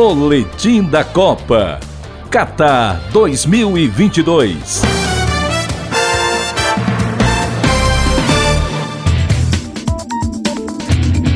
Boletim 0.00 0.84
da 0.84 1.02
Copa. 1.02 1.80
Qatar 2.30 3.00
2022. 3.12 4.82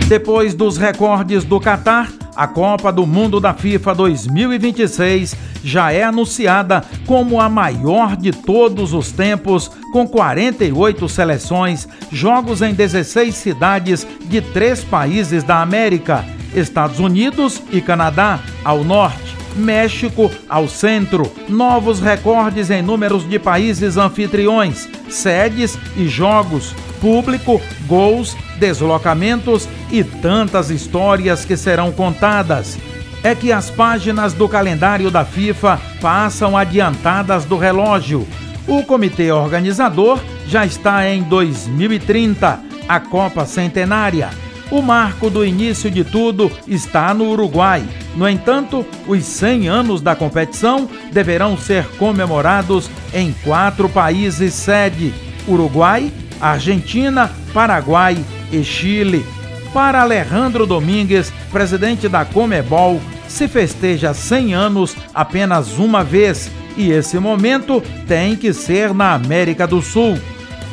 Depois 0.08 0.54
dos 0.54 0.76
recordes 0.76 1.42
do 1.42 1.58
Qatar, 1.58 2.12
a 2.36 2.46
Copa 2.46 2.92
do 2.92 3.04
Mundo 3.04 3.40
da 3.40 3.52
FIFA 3.52 3.96
2026 3.96 5.34
já 5.64 5.90
é 5.90 6.04
anunciada 6.04 6.84
como 7.04 7.40
a 7.40 7.48
maior 7.48 8.16
de 8.16 8.30
todos 8.30 8.92
os 8.92 9.10
tempos, 9.10 9.72
com 9.92 10.06
48 10.06 11.08
seleções, 11.08 11.88
jogos 12.12 12.62
em 12.62 12.72
16 12.72 13.34
cidades 13.34 14.06
de 14.26 14.40
três 14.40 14.84
países 14.84 15.42
da 15.42 15.60
América: 15.60 16.24
Estados 16.54 16.98
Unidos 16.98 17.62
e 17.70 17.80
Canadá, 17.80 18.40
ao 18.64 18.84
norte. 18.84 19.42
México 19.54 20.30
ao 20.48 20.66
centro, 20.66 21.30
novos 21.48 22.00
recordes 22.00 22.70
em 22.70 22.82
números 22.82 23.28
de 23.28 23.38
países 23.38 23.96
anfitriões, 23.96 24.88
sedes 25.10 25.78
e 25.96 26.08
jogos, 26.08 26.74
público, 27.00 27.60
gols, 27.86 28.36
deslocamentos 28.58 29.68
e 29.90 30.02
tantas 30.02 30.70
histórias 30.70 31.44
que 31.44 31.56
serão 31.56 31.92
contadas. 31.92 32.78
É 33.22 33.34
que 33.34 33.52
as 33.52 33.70
páginas 33.70 34.32
do 34.32 34.48
calendário 34.48 35.10
da 35.10 35.24
FIFA 35.24 35.80
passam 36.00 36.56
adiantadas 36.56 37.44
do 37.44 37.56
relógio. 37.56 38.26
O 38.66 38.82
comitê 38.84 39.30
organizador 39.30 40.20
já 40.46 40.64
está 40.64 41.08
em 41.08 41.22
2030, 41.22 42.60
a 42.88 43.00
Copa 43.00 43.44
Centenária. 43.44 44.30
O 44.72 44.80
marco 44.80 45.28
do 45.28 45.44
início 45.44 45.90
de 45.90 46.02
tudo 46.02 46.50
está 46.66 47.12
no 47.12 47.28
Uruguai. 47.28 47.86
No 48.16 48.26
entanto, 48.26 48.86
os 49.06 49.22
100 49.22 49.68
anos 49.68 50.00
da 50.00 50.16
competição 50.16 50.88
deverão 51.12 51.58
ser 51.58 51.86
comemorados 51.98 52.90
em 53.12 53.34
quatro 53.44 53.86
países 53.86 54.54
sede: 54.54 55.12
Uruguai, 55.46 56.10
Argentina, 56.40 57.30
Paraguai 57.52 58.16
e 58.50 58.64
Chile. 58.64 59.26
Para 59.74 60.00
Alejandro 60.00 60.66
Domingues, 60.66 61.30
presidente 61.50 62.08
da 62.08 62.24
Comebol, 62.24 62.98
se 63.28 63.48
festeja 63.48 64.14
100 64.14 64.54
anos 64.54 64.96
apenas 65.12 65.78
uma 65.78 66.02
vez 66.02 66.50
e 66.78 66.90
esse 66.90 67.18
momento 67.18 67.82
tem 68.08 68.34
que 68.34 68.54
ser 68.54 68.94
na 68.94 69.12
América 69.12 69.66
do 69.66 69.82
Sul. 69.82 70.18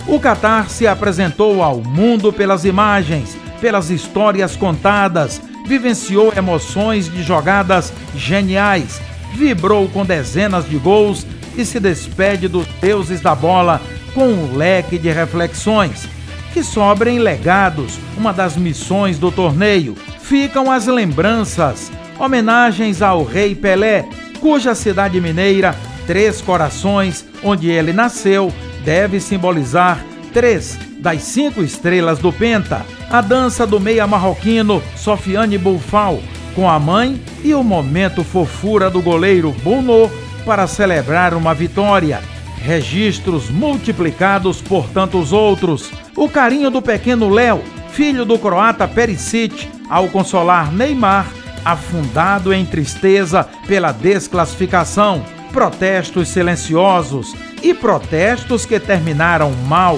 O 0.08 0.22
Catar 0.22 0.70
se 0.70 0.88
apresentou 0.88 1.62
ao 1.62 1.82
mundo 1.82 2.32
pelas 2.32 2.64
imagens 2.64 3.38
pelas 3.60 3.90
histórias 3.90 4.56
contadas, 4.56 5.42
vivenciou 5.68 6.34
emoções 6.36 7.12
de 7.12 7.22
jogadas 7.22 7.94
geniais, 8.16 9.00
vibrou 9.36 9.88
com 9.90 10.06
dezenas 10.06 10.68
de 10.68 10.78
gols 10.78 11.26
e 11.56 11.64
se 11.64 11.80
despede 11.80 12.48
dos 12.48 12.66
deuses 12.82 13.22
da 13.22 13.36
bola 13.36 13.82
com 14.14 14.28
um 14.28 14.56
leque 14.56 14.98
de 14.98 15.12
reflexões. 15.12 16.08
Que 16.54 16.64
sobrem 16.64 17.20
legados, 17.20 18.00
uma 18.18 18.34
das 18.34 18.58
missões 18.58 19.20
do 19.20 19.32
torneio. 19.32 19.96
Ficam 20.20 20.72
as 20.72 20.88
lembranças, 20.88 21.92
homenagens 22.18 23.02
ao 23.02 23.24
Rei 23.24 23.54
Pelé, 23.54 24.06
cuja 24.40 24.74
cidade 24.74 25.22
mineira, 25.22 25.76
Três 26.08 26.42
Corações, 26.42 27.24
onde 27.44 27.70
ele 27.70 27.94
nasceu, 27.94 28.52
deve 28.84 29.20
simbolizar 29.20 30.04
três 30.30 30.78
das 31.00 31.22
cinco 31.24 31.62
estrelas 31.62 32.20
do 32.20 32.32
Penta, 32.32 32.86
a 33.10 33.22
dança 33.22 33.66
do 33.66 33.80
meia 33.80 34.06
marroquino 34.06 34.82
Sofiane 34.96 35.58
Boufal, 35.58 36.20
com 36.56 36.70
a 36.70 36.80
mãe 36.80 37.22
e 37.44 37.54
o 37.54 37.64
momento 37.64 38.24
fofura 38.24 38.90
do 38.90 39.02
goleiro 39.02 39.52
Bono 39.64 40.12
para 40.46 40.68
celebrar 40.68 41.34
uma 41.34 41.54
vitória. 41.54 42.22
Registros 42.62 43.50
multiplicados 43.50 44.62
por 44.62 44.90
tantos 44.90 45.32
outros. 45.32 45.92
O 46.16 46.28
carinho 46.28 46.70
do 46.70 46.82
pequeno 46.82 47.30
Léo, 47.30 47.64
filho 47.92 48.26
do 48.26 48.38
croata 48.38 48.88
Perisic, 48.88 49.70
ao 49.90 50.10
consolar 50.10 50.72
Neymar, 50.74 51.28
afundado 51.64 52.54
em 52.54 52.66
tristeza 52.66 53.48
pela 53.66 53.94
desclassificação. 53.94 55.24
Protestos 55.54 56.28
silenciosos 56.28 57.34
e 57.64 57.74
protestos 57.74 58.66
que 58.66 58.80
terminaram 58.80 59.52
mal 59.68 59.98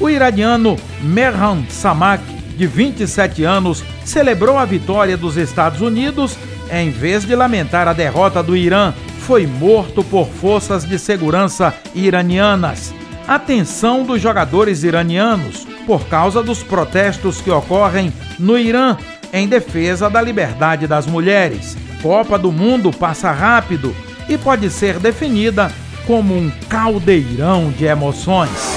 o 0.00 0.08
iraniano 0.08 0.76
Merhan 1.02 1.62
Samak, 1.68 2.24
de 2.56 2.66
27 2.66 3.44
anos, 3.44 3.84
celebrou 4.04 4.58
a 4.58 4.64
vitória 4.64 5.16
dos 5.16 5.36
Estados 5.36 5.80
Unidos 5.80 6.36
em 6.72 6.90
vez 6.90 7.24
de 7.24 7.34
lamentar 7.34 7.86
a 7.86 7.92
derrota 7.92 8.42
do 8.42 8.56
Irã. 8.56 8.92
Foi 9.20 9.46
morto 9.46 10.02
por 10.02 10.26
forças 10.26 10.84
de 10.84 10.98
segurança 10.98 11.74
iranianas. 11.94 12.94
Atenção 13.28 14.02
dos 14.02 14.20
jogadores 14.20 14.82
iranianos 14.82 15.66
por 15.86 16.06
causa 16.06 16.42
dos 16.42 16.62
protestos 16.62 17.40
que 17.40 17.50
ocorrem 17.50 18.12
no 18.38 18.58
Irã 18.58 18.96
em 19.32 19.46
defesa 19.46 20.10
da 20.10 20.20
liberdade 20.20 20.86
das 20.86 21.06
mulheres. 21.06 21.76
Copa 22.02 22.38
do 22.38 22.50
Mundo 22.50 22.90
passa 22.90 23.30
rápido 23.30 23.94
e 24.28 24.38
pode 24.38 24.70
ser 24.70 24.98
definida 24.98 25.70
como 26.06 26.34
um 26.34 26.50
caldeirão 26.68 27.70
de 27.70 27.84
emoções. 27.84 28.69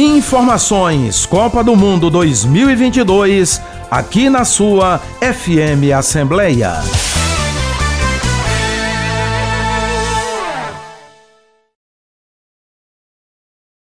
Informações 0.00 1.26
Copa 1.26 1.64
do 1.64 1.74
Mundo 1.74 2.08
2022 2.08 3.60
aqui 3.90 4.30
na 4.30 4.44
sua 4.44 5.00
FM 5.20 5.92
Assembleia. 5.92 7.07